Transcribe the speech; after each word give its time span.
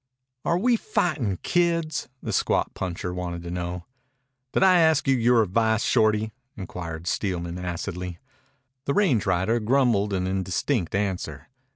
"Are 0.45 0.57
we 0.57 0.77
fightin' 0.77 1.37
kids?" 1.43 2.09
the 2.23 2.33
squat 2.33 2.73
puncher 2.73 3.13
wanted 3.13 3.43
to 3.43 3.51
know. 3.51 3.85
"Did 4.51 4.63
I 4.63 4.79
ask 4.79 5.05
your 5.07 5.43
advice, 5.43 5.83
Shorty?" 5.83 6.31
inquired 6.57 7.05
Steelman 7.05 7.59
acidly. 7.59 8.17
The 8.85 8.95
range 8.95 9.27
rider 9.27 9.59
grumbled 9.59 10.11
an 10.13 10.25
indistinct 10.25 10.95
answer. 10.95 11.49